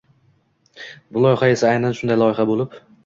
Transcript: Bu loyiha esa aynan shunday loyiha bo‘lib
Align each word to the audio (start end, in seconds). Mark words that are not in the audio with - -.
Bu 1.11 1.23
loyiha 1.25 1.49
esa 1.57 1.69
aynan 1.73 1.95
shunday 2.01 2.21
loyiha 2.23 2.47
bo‘lib 2.55 2.79